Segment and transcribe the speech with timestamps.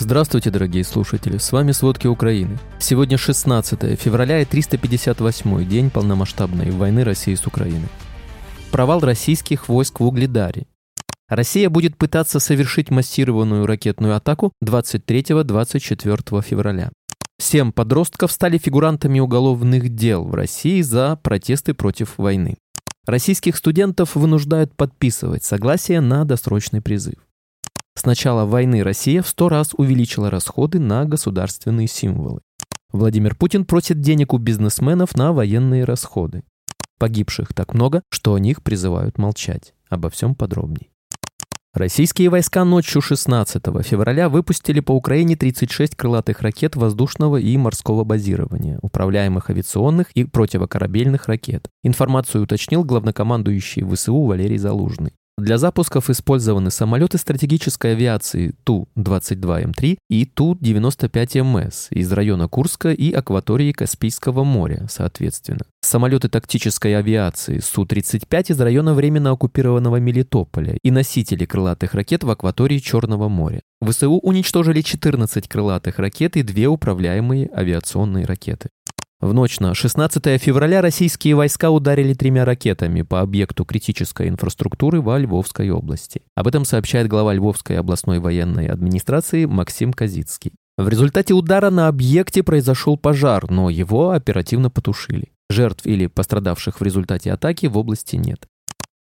[0.00, 2.56] Здравствуйте, дорогие слушатели, с вами «Сводки Украины».
[2.78, 7.88] Сегодня 16 февраля и 358 день полномасштабной войны России с Украиной.
[8.70, 10.66] Провал российских войск в Угледаре.
[11.28, 16.90] Россия будет пытаться совершить массированную ракетную атаку 23-24 февраля.
[17.40, 22.56] Семь подростков стали фигурантами уголовных дел в России за протесты против войны.
[23.04, 27.27] Российских студентов вынуждают подписывать согласие на досрочный призыв.
[27.98, 32.42] С начала войны Россия в сто раз увеличила расходы на государственные символы.
[32.92, 36.44] Владимир Путин просит денег у бизнесменов на военные расходы.
[37.00, 39.74] Погибших так много, что о них призывают молчать.
[39.88, 40.90] Обо всем подробней.
[41.74, 48.78] Российские войска ночью 16 февраля выпустили по Украине 36 крылатых ракет воздушного и морского базирования,
[48.80, 51.68] управляемых авиационных и противокорабельных ракет.
[51.82, 55.17] Информацию уточнил главнокомандующий ВСУ Валерий Залужный.
[55.38, 64.42] Для запусков использованы самолеты стратегической авиации Ту-22М3 и Ту-95МС из района Курска и акватории Каспийского
[64.42, 65.60] моря, соответственно.
[65.80, 72.78] Самолеты тактической авиации Су-35 из района временно оккупированного Мелитополя и носители крылатых ракет в акватории
[72.78, 73.60] Черного моря.
[73.80, 78.70] ВСУ уничтожили 14 крылатых ракет и две управляемые авиационные ракеты.
[79.20, 85.18] В ночь на 16 февраля российские войска ударили тремя ракетами по объекту критической инфраструктуры во
[85.18, 86.22] Львовской области.
[86.36, 90.52] Об этом сообщает глава Львовской областной военной администрации Максим Казицкий.
[90.76, 95.32] В результате удара на объекте произошел пожар, но его оперативно потушили.
[95.50, 98.46] Жертв или пострадавших в результате атаки в области нет.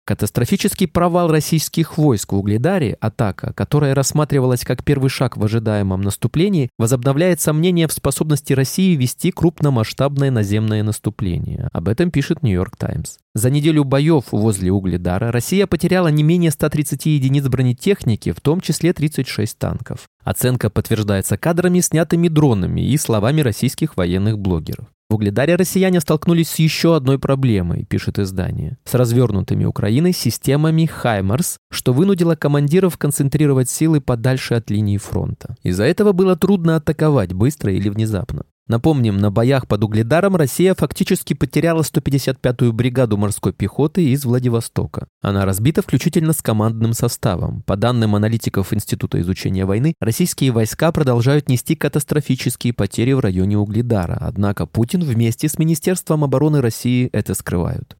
[0.05, 6.69] Катастрофический провал российских войск в Угледаре, атака, которая рассматривалась как первый шаг в ожидаемом наступлении,
[6.77, 11.69] возобновляет сомнения в способности России вести крупномасштабное наземное наступление.
[11.71, 13.15] Об этом пишет Нью-Йорк Таймс.
[13.33, 18.91] За неделю боев возле Угледара Россия потеряла не менее 130 единиц бронетехники, в том числе
[18.91, 20.09] 36 танков.
[20.25, 24.87] Оценка подтверждается кадрами, снятыми дронами и словами российских военных блогеров.
[25.13, 31.57] В Угледаре россияне столкнулись с еще одной проблемой, пишет издание, с развернутыми Украиной системами «Хаймарс»,
[31.69, 35.55] что вынудило командиров концентрировать силы подальше от линии фронта.
[35.61, 38.45] Из-за этого было трудно атаковать быстро или внезапно.
[38.67, 45.07] Напомним, на боях под Угледаром Россия фактически потеряла 155-ю бригаду морской пехоты из Владивостока.
[45.21, 47.61] Она разбита включительно с командным составом.
[47.63, 54.17] По данным аналитиков Института изучения войны, российские войска продолжают нести катастрофические потери в районе Угледара,
[54.21, 57.97] однако Путин вместе с Министерством обороны России это скрывают.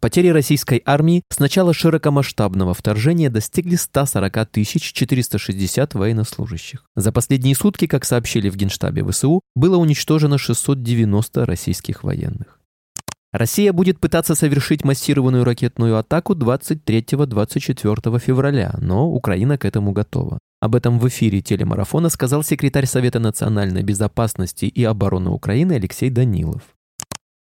[0.00, 6.86] Потери российской армии с начала широкомасштабного вторжения достигли 140 460 военнослужащих.
[6.96, 12.58] За последние сутки, как сообщили в Генштабе ВСУ, было уничтожено 690 российских военных.
[13.32, 20.38] Россия будет пытаться совершить массированную ракетную атаку 23-24 февраля, но Украина к этому готова.
[20.60, 26.62] Об этом в эфире телемарафона сказал секретарь Совета национальной безопасности и обороны Украины Алексей Данилов.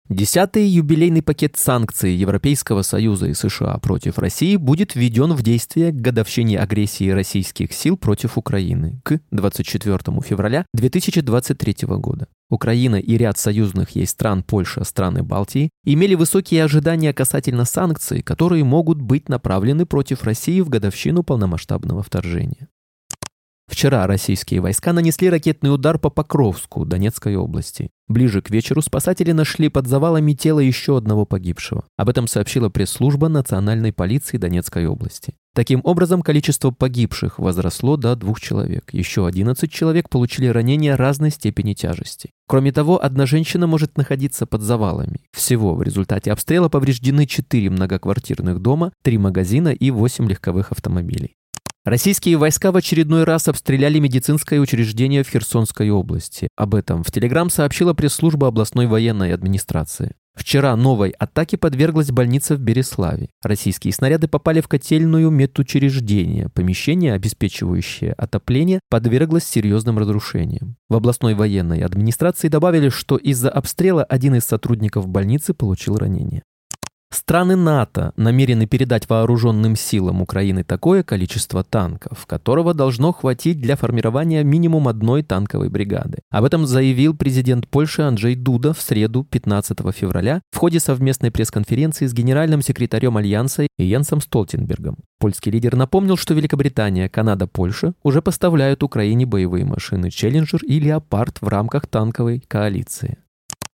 [0.09, 5.95] Десятый юбилейный пакет санкций Европейского Союза и США против России будет введен в действие к
[5.95, 12.27] годовщине агрессии российских сил против Украины к 24 февраля 2023 года.
[12.49, 18.63] Украина и ряд союзных ей стран Польша, страны Балтии имели высокие ожидания касательно санкций, которые
[18.63, 22.69] могут быть направлены против России в годовщину полномасштабного вторжения.
[23.67, 27.89] Вчера российские войска нанесли ракетный удар по Покровску, Донецкой области.
[28.07, 31.83] Ближе к вечеру спасатели нашли под завалами тело еще одного погибшего.
[31.97, 35.35] Об этом сообщила пресс-служба Национальной полиции Донецкой области.
[35.53, 38.93] Таким образом, количество погибших возросло до двух человек.
[38.93, 42.29] Еще 11 человек получили ранения разной степени тяжести.
[42.47, 45.21] Кроме того, одна женщина может находиться под завалами.
[45.33, 51.36] Всего в результате обстрела повреждены 4 многоквартирных дома, 3 магазина и 8 легковых автомобилей.
[51.87, 56.49] Российские войска в очередной раз обстреляли медицинское учреждение в Херсонской области.
[56.57, 60.11] Об этом в Телеграм сообщила пресс-служба областной военной администрации.
[60.35, 63.29] Вчера новой атаке подверглась больница в Береславе.
[63.41, 66.49] Российские снаряды попали в котельную медучреждение.
[66.49, 70.75] Помещение, обеспечивающее отопление, подверглось серьезным разрушениям.
[70.89, 76.43] В областной военной администрации добавили, что из-за обстрела один из сотрудников больницы получил ранение.
[77.09, 84.43] Страны НАТО намерены передать вооруженным силам Украины такое количество танков, которого должно хватить для формирования
[84.43, 86.19] минимум одной танковой бригады.
[86.29, 92.07] Об этом заявил президент Польши Анджей Дуда в среду 15 февраля в ходе совместной пресс-конференции
[92.07, 94.97] с генеральным секретарем Альянса Йенсом Столтенбергом.
[95.19, 101.41] Польский лидер напомнил, что Великобритания, Канада, Польша уже поставляют Украине боевые машины «Челленджер» и «Леопард»
[101.41, 103.17] в рамках танковой коалиции.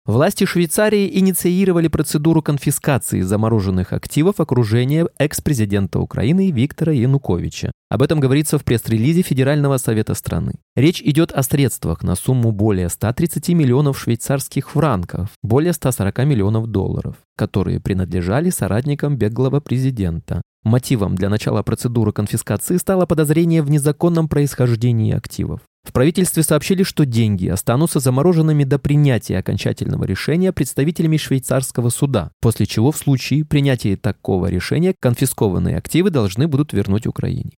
[0.07, 7.73] Власти Швейцарии инициировали процедуру конфискации замороженных активов окружения экс-президента Украины Виктора Януковича.
[7.89, 10.53] Об этом говорится в пресс-релизе Федерального совета страны.
[10.77, 17.17] Речь идет о средствах на сумму более 130 миллионов швейцарских франков, более 140 миллионов долларов,
[17.35, 20.41] которые принадлежали соратникам беглого президента.
[20.63, 25.59] Мотивом для начала процедуры конфискации стало подозрение в незаконном происхождении активов.
[25.87, 32.65] В правительстве сообщили, что деньги останутся замороженными до принятия окончательного решения представителями швейцарского суда, после
[32.65, 37.51] чего в случае принятия такого решения конфискованные активы должны будут вернуть Украине.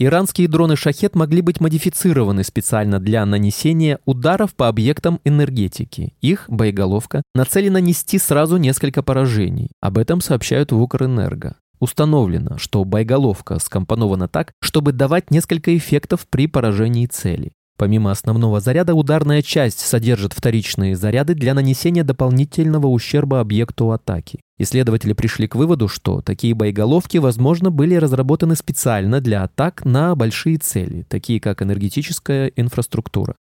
[0.00, 6.14] Иранские дроны «Шахет» могли быть модифицированы специально для нанесения ударов по объектам энергетики.
[6.20, 9.70] Их боеголовка нацелена нести сразу несколько поражений.
[9.80, 11.54] Об этом сообщают в Укрэнерго.
[11.80, 17.52] Установлено, что боеголовка скомпонована так, чтобы давать несколько эффектов при поражении цели.
[17.76, 24.38] Помимо основного заряда, ударная часть содержит вторичные заряды для нанесения дополнительного ущерба объекту атаки.
[24.58, 30.58] Исследователи пришли к выводу, что такие боеголовки, возможно, были разработаны специально для атак на большие
[30.58, 33.34] цели, такие как энергетическая инфраструктура.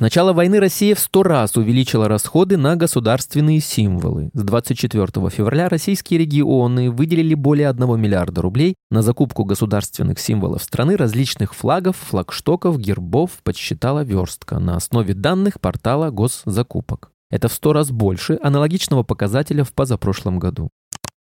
[0.00, 4.30] С начала войны Россия в 100 раз увеличила расходы на государственные символы.
[4.32, 10.96] С 24 февраля российские регионы выделили более 1 миллиарда рублей на закупку государственных символов страны,
[10.96, 17.10] различных флагов, флагштоков, гербов, подсчитала верстка на основе данных портала госзакупок.
[17.30, 20.70] Это в 100 раз больше аналогичного показателя в позапрошлом году.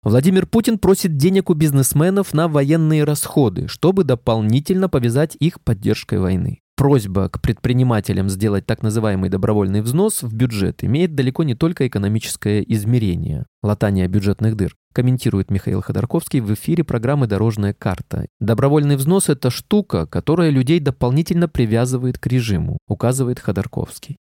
[0.02, 6.62] Владимир Путин просит денег у бизнесменов на военные расходы, чтобы дополнительно повязать их поддержкой войны.
[6.82, 12.60] Просьба к предпринимателям сделать так называемый добровольный взнос в бюджет имеет далеко не только экономическое
[12.60, 18.26] измерение– латание бюджетных дыр, комментирует Михаил Ходорковский в эфире программы «Дорожная карта».
[18.40, 24.16] Добровольный взнос– это штука, которая людей дополнительно привязывает к режиму, указывает Ходорковский.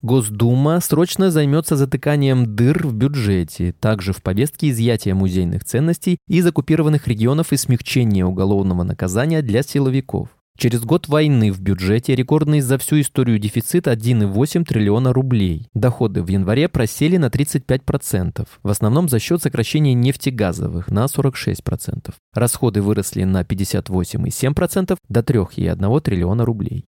[0.00, 7.08] Госдума срочно займется затыканием дыр в бюджете, также в повестке изъятия музейных ценностей из оккупированных
[7.08, 10.28] регионов и смягчения уголовного наказания для силовиков.
[10.56, 15.68] Через год войны в бюджете рекордный за всю историю дефицит 1,8 триллиона рублей.
[15.74, 22.14] Доходы в январе просели на 35%, в основном за счет сокращения нефтегазовых на 46%.
[22.32, 26.86] Расходы выросли на 58,7% до 3,1 триллиона рублей.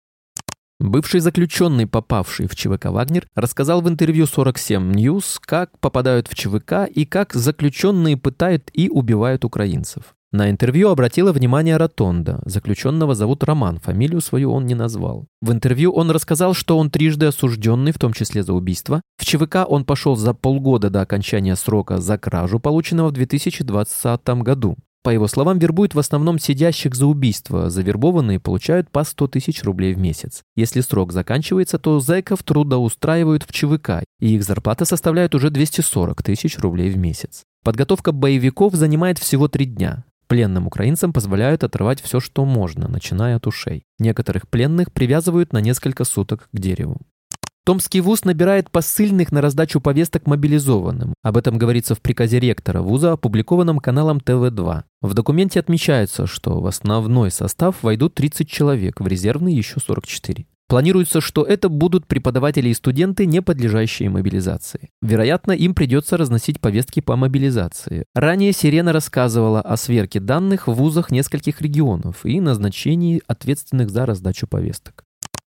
[0.79, 6.87] Бывший заключенный, попавший в ЧВК «Вагнер», рассказал в интервью 47 News, как попадают в ЧВК
[6.87, 10.13] и как заключенные пытают и убивают украинцев.
[10.37, 12.41] На интервью обратила внимание Ротонда.
[12.45, 15.25] Заключенного зовут Роман, фамилию свою он не назвал.
[15.41, 19.01] В интервью он рассказал, что он трижды осужденный, в том числе за убийство.
[19.17, 24.75] В ЧВК он пошел за полгода до окончания срока за кражу, полученного в 2020 году.
[25.01, 27.71] По его словам, вербуют в основном сидящих за убийство.
[27.71, 30.43] Завербованные получают по 100 тысяч рублей в месяц.
[30.55, 36.59] Если срок заканчивается, то зэков трудоустраивают в ЧВК, и их зарплата составляет уже 240 тысяч
[36.59, 37.41] рублей в месяц.
[37.63, 40.03] Подготовка боевиков занимает всего три дня.
[40.27, 43.83] Пленным украинцам позволяют отрывать все, что можно, начиная от ушей.
[43.97, 47.01] Некоторых пленных привязывают на несколько суток к дереву.
[47.67, 51.13] Томский вуз набирает посыльных на раздачу повесток мобилизованным.
[51.21, 54.83] Об этом говорится в приказе ректора вуза, опубликованном каналом ТВ-2.
[55.01, 60.45] В документе отмечается, что в основной состав войдут 30 человек, в резервный еще 44.
[60.67, 64.89] Планируется, что это будут преподаватели и студенты, не подлежащие мобилизации.
[65.01, 68.03] Вероятно, им придется разносить повестки по мобилизации.
[68.13, 74.45] Ранее Сирена рассказывала о сверке данных в вузах нескольких регионов и назначении ответственных за раздачу
[74.45, 75.05] повесток.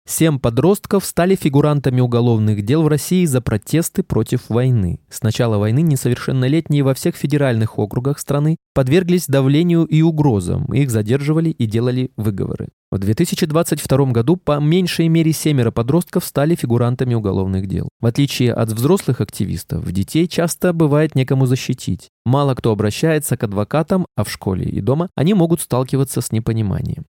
[0.07, 4.99] Семь подростков стали фигурантами уголовных дел в России за протесты против войны.
[5.09, 11.49] С начала войны несовершеннолетние во всех федеральных округах страны подверглись давлению и угрозам, их задерживали
[11.49, 12.69] и делали выговоры.
[12.91, 17.87] В 2022 году по меньшей мере семеро подростков стали фигурантами уголовных дел.
[18.01, 22.09] В отличие от взрослых активистов, детей часто бывает некому защитить.
[22.25, 27.05] Мало кто обращается к адвокатам, а в школе и дома они могут сталкиваться с непониманием.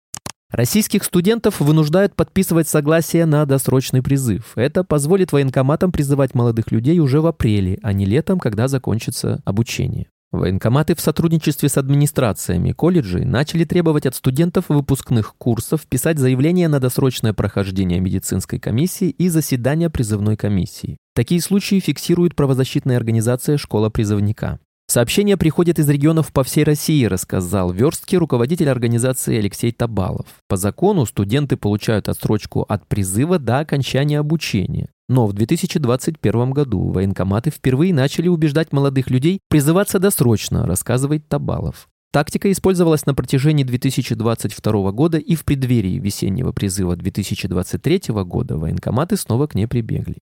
[0.51, 4.53] Российских студентов вынуждают подписывать согласие на досрочный призыв.
[4.57, 10.07] Это позволит военкоматам призывать молодых людей уже в апреле, а не летом, когда закончится обучение.
[10.33, 16.81] Военкоматы в сотрудничестве с администрациями колледжей начали требовать от студентов выпускных курсов писать заявление на
[16.81, 20.97] досрочное прохождение медицинской комиссии и заседания призывной комиссии.
[21.15, 24.59] Такие случаи фиксирует правозащитная организация «Школа призывника».
[24.89, 30.27] Сообщения приходят из регионов по всей России, рассказал Верстке руководитель организации Алексей Табалов.
[30.49, 34.89] По закону студенты получают отсрочку от призыва до окончания обучения.
[35.09, 41.89] Но в 2021 году военкоматы впервые начали убеждать молодых людей призываться досрочно, рассказывает Табалов.
[42.13, 49.47] Тактика использовалась на протяжении 2022 года и в преддверии весеннего призыва 2023 года военкоматы снова
[49.47, 50.17] к ней прибегли.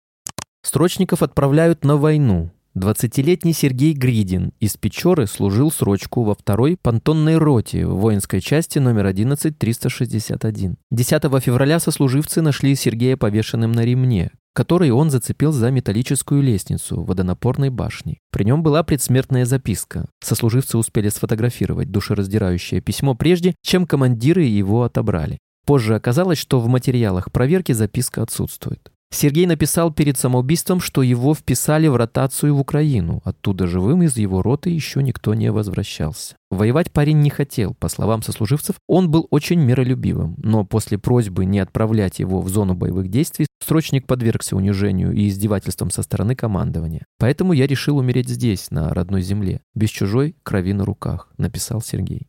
[0.62, 2.50] Срочников отправляют на войну.
[2.76, 9.06] 20-летний Сергей Гридин из Печоры служил срочку во второй понтонной роте в воинской части номер
[9.06, 10.74] 11-361.
[10.90, 17.70] 10 февраля сослуживцы нашли Сергея повешенным на ремне, который он зацепил за металлическую лестницу водонапорной
[17.70, 18.18] башни.
[18.30, 20.06] При нем была предсмертная записка.
[20.22, 25.38] Сослуживцы успели сфотографировать душераздирающее письмо прежде, чем командиры его отобрали.
[25.66, 28.93] Позже оказалось, что в материалах проверки записка отсутствует.
[29.14, 33.22] Сергей написал перед самоубийством, что его вписали в ротацию в Украину.
[33.24, 36.34] Оттуда живым из его роты еще никто не возвращался.
[36.50, 37.74] Воевать парень не хотел.
[37.74, 40.34] По словам сослуживцев, он был очень миролюбивым.
[40.38, 45.90] Но после просьбы не отправлять его в зону боевых действий, срочник подвергся унижению и издевательствам
[45.90, 47.06] со стороны командования.
[47.18, 52.28] Поэтому я решил умереть здесь, на родной земле, без чужой крови на руках, написал Сергей.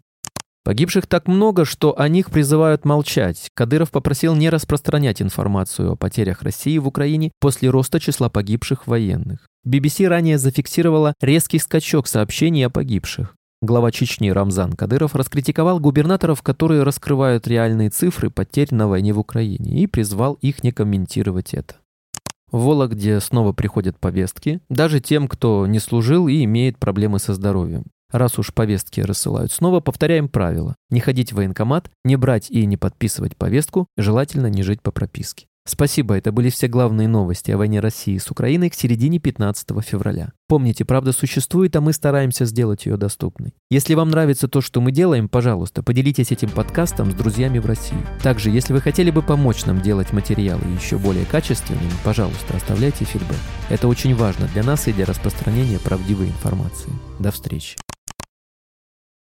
[0.66, 3.52] Погибших так много, что о них призывают молчать.
[3.54, 9.46] Кадыров попросил не распространять информацию о потерях России в Украине после роста числа погибших военных.
[9.68, 13.36] BBC ранее зафиксировала резкий скачок сообщений о погибших.
[13.62, 19.80] Глава Чечни Рамзан Кадыров раскритиковал губернаторов, которые раскрывают реальные цифры потерь на войне в Украине,
[19.84, 21.76] и призвал их не комментировать это.
[22.52, 27.86] В Вологде снова приходят повестки, даже тем, кто не служил и имеет проблемы со здоровьем.
[28.16, 30.78] Раз уж повестки рассылают снова, повторяем правила.
[30.90, 35.48] Не ходить в военкомат, не брать и не подписывать повестку, желательно не жить по прописке.
[35.68, 40.32] Спасибо, это были все главные новости о войне России с Украиной к середине 15 февраля.
[40.48, 43.54] Помните, правда существует, а мы стараемся сделать ее доступной.
[43.70, 47.98] Если вам нравится то, что мы делаем, пожалуйста, поделитесь этим подкастом с друзьями в России.
[48.24, 53.36] Также, если вы хотели бы помочь нам делать материалы еще более качественными, пожалуйста, оставляйте фидбэк.
[53.70, 56.94] Это очень важно для нас и для распространения правдивой информации.
[57.20, 57.76] До встречи.